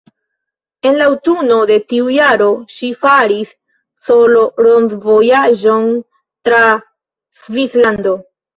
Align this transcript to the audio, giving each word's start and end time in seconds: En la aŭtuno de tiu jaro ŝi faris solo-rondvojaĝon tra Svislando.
En 0.91 0.95
la 1.01 1.09
aŭtuno 1.09 1.57
de 1.71 1.75
tiu 1.93 2.07
jaro 2.13 2.47
ŝi 2.77 2.89
faris 3.03 3.53
solo-rondvojaĝon 4.09 5.89
tra 6.51 6.65
Svislando. 7.45 8.19